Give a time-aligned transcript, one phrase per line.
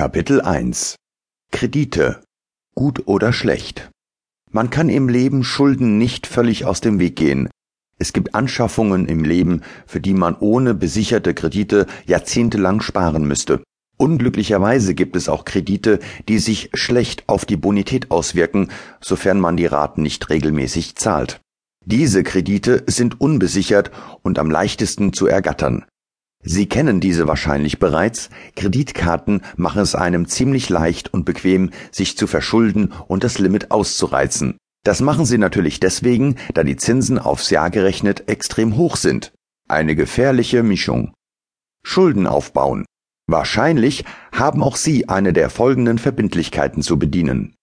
[0.00, 0.96] Kapitel 1
[1.52, 2.22] Kredite
[2.74, 3.90] Gut oder schlecht
[4.50, 7.50] Man kann im Leben Schulden nicht völlig aus dem Weg gehen.
[7.98, 13.62] Es gibt Anschaffungen im Leben, für die man ohne besicherte Kredite jahrzehntelang sparen müsste.
[13.98, 15.98] Unglücklicherweise gibt es auch Kredite,
[16.30, 18.70] die sich schlecht auf die Bonität auswirken,
[19.02, 21.42] sofern man die Raten nicht regelmäßig zahlt.
[21.84, 23.90] Diese Kredite sind unbesichert
[24.22, 25.84] und am leichtesten zu ergattern.
[26.42, 28.30] Sie kennen diese wahrscheinlich bereits.
[28.56, 34.56] Kreditkarten machen es einem ziemlich leicht und bequem, sich zu verschulden und das Limit auszureizen.
[34.82, 39.32] Das machen sie natürlich deswegen, da die Zinsen aufs Jahr gerechnet extrem hoch sind.
[39.68, 41.12] Eine gefährliche Mischung.
[41.82, 42.86] Schulden aufbauen.
[43.26, 47.54] Wahrscheinlich haben auch Sie eine der folgenden Verbindlichkeiten zu bedienen.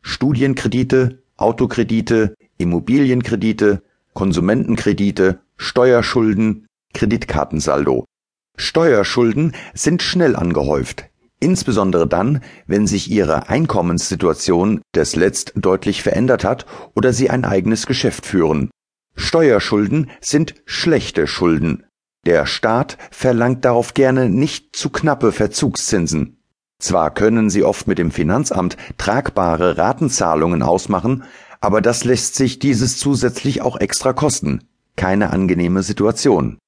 [0.00, 3.82] Studienkredite, Autokredite, Immobilienkredite,
[4.14, 8.06] Konsumentenkredite, Steuerschulden, Kreditkartensaldo.
[8.56, 11.06] Steuerschulden sind schnell angehäuft,
[11.40, 17.86] insbesondere dann, wenn sich Ihre Einkommenssituation des letzt deutlich verändert hat oder Sie ein eigenes
[17.86, 18.70] Geschäft führen.
[19.16, 21.84] Steuerschulden sind schlechte Schulden.
[22.26, 26.38] Der Staat verlangt darauf gerne nicht zu knappe Verzugszinsen.
[26.80, 31.24] Zwar können Sie oft mit dem Finanzamt tragbare Ratenzahlungen ausmachen,
[31.60, 34.64] aber das lässt sich dieses zusätzlich auch extra kosten.
[34.96, 36.58] Keine angenehme Situation.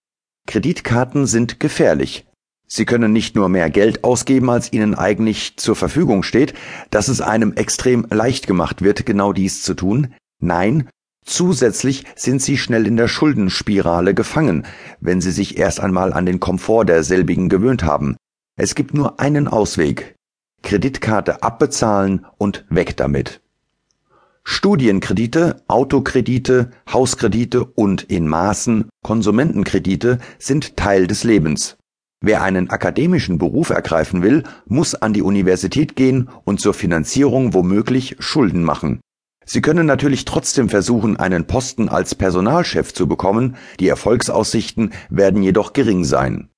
[0.47, 2.27] Kreditkarten sind gefährlich.
[2.69, 6.55] Sie können nicht nur mehr Geld ausgeben, als ihnen eigentlich zur Verfügung steht,
[6.91, 10.15] dass es einem extrem leicht gemacht wird, genau dies zu tun.
[10.41, 10.89] Nein,
[11.25, 14.67] zusätzlich sind sie schnell in der Schuldenspirale gefangen,
[15.01, 18.17] wenn sie sich erst einmal an den Komfort derselbigen gewöhnt haben.
[18.59, 20.15] Es gibt nur einen Ausweg.
[20.63, 23.41] Kreditkarte abbezahlen und weg damit.
[24.49, 31.79] Studienkredite, Autokredite, Hauskredite und in Maßen Konsumentenkredite sind Teil des Lebens.
[32.23, 38.15] Wer einen akademischen Beruf ergreifen will, muss an die Universität gehen und zur Finanzierung womöglich
[38.21, 39.01] Schulden machen.
[39.45, 45.73] Sie können natürlich trotzdem versuchen, einen Posten als Personalchef zu bekommen, die Erfolgsaussichten werden jedoch
[45.73, 46.51] gering sein.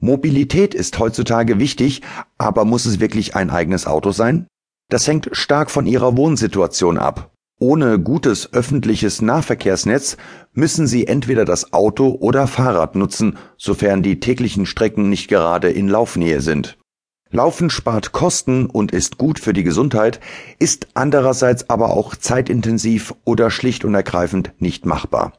[0.00, 2.02] Mobilität ist heutzutage wichtig,
[2.38, 4.48] aber muss es wirklich ein eigenes Auto sein?
[4.90, 7.32] Das hängt stark von Ihrer Wohnsituation ab.
[7.58, 10.18] Ohne gutes öffentliches Nahverkehrsnetz
[10.52, 15.88] müssen Sie entweder das Auto oder Fahrrad nutzen, sofern die täglichen Strecken nicht gerade in
[15.88, 16.76] Laufnähe sind.
[17.30, 20.20] Laufen spart Kosten und ist gut für die Gesundheit,
[20.58, 25.32] ist andererseits aber auch zeitintensiv oder schlicht und ergreifend nicht machbar.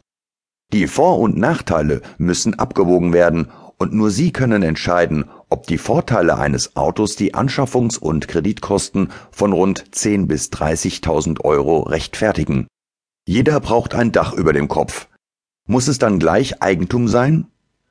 [0.73, 6.37] Die Vor- und Nachteile müssen abgewogen werden und nur Sie können entscheiden, ob die Vorteile
[6.37, 12.67] eines Autos die Anschaffungs- und Kreditkosten von rund 10 bis 30.000 Euro rechtfertigen.
[13.25, 15.07] Jeder braucht ein Dach über dem Kopf.
[15.67, 17.47] Muss es dann gleich Eigentum sein?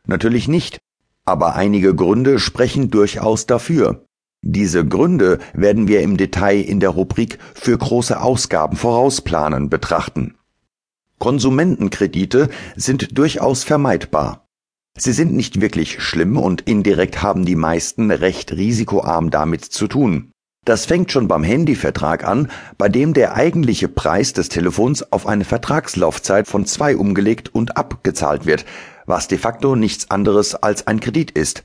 [0.07, 0.79] Natürlich nicht,
[1.25, 4.05] aber einige Gründe sprechen durchaus dafür.
[4.43, 10.37] Diese Gründe werden wir im Detail in der Rubrik für große Ausgaben vorausplanen betrachten.
[11.19, 14.46] Konsumentenkredite sind durchaus vermeidbar.
[14.99, 20.31] Sie sind nicht wirklich schlimm und indirekt haben die meisten recht risikoarm damit zu tun.
[20.65, 25.45] Das fängt schon beim Handyvertrag an, bei dem der eigentliche Preis des Telefons auf eine
[25.45, 28.65] Vertragslaufzeit von zwei umgelegt und abgezahlt wird,
[29.05, 31.63] was de facto nichts anderes als ein Kredit ist.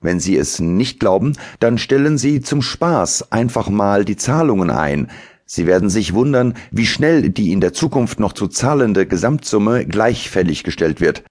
[0.00, 5.10] Wenn Sie es nicht glauben, dann stellen Sie zum Spaß einfach mal die Zahlungen ein.
[5.46, 10.62] Sie werden sich wundern, wie schnell die in der Zukunft noch zu zahlende Gesamtsumme gleichfällig
[10.62, 11.24] gestellt wird.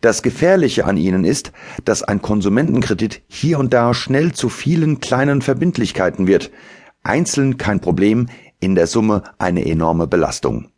[0.00, 1.52] Das Gefährliche an ihnen ist,
[1.84, 6.50] dass ein Konsumentenkredit hier und da schnell zu vielen kleinen Verbindlichkeiten wird,
[7.02, 8.28] einzeln kein Problem,
[8.60, 10.68] in der Summe eine enorme Belastung